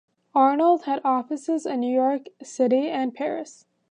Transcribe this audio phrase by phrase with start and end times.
[0.33, 3.67] Arnold had offices in New York City and Paris.